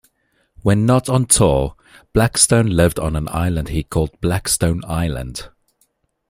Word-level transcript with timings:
When 0.63 0.87
not 0.87 1.09
on 1.09 1.27
tour, 1.27 1.75
Blackstone 2.11 2.65
lived 2.71 2.97
on 2.99 3.15
an 3.15 3.27
island 3.29 3.69
he 3.69 3.83
called 3.83 4.19
Blackstone 4.19 4.81
Island. 4.87 5.49